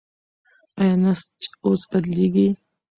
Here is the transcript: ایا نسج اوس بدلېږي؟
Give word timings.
ایا 0.79 0.93
نسج 1.03 1.39
اوس 1.65 1.81
بدلېږي؟ 1.91 2.47